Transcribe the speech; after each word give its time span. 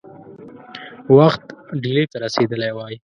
وخت 1.17 1.43
ډهلي 1.81 2.05
ته 2.11 2.17
رسېدلی 2.23 2.71
وای. 2.73 2.95